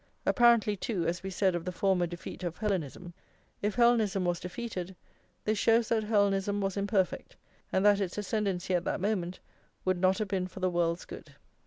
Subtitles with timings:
[0.25, 3.13] Apparently, too, as we said of the former defeat of Hellenism,
[3.61, 4.95] if Hellenism was defeated,
[5.45, 7.35] this shows that Hellenism was imperfect,
[7.71, 9.39] and that its ascendency at that moment
[9.85, 11.35] would not have been for the world's good.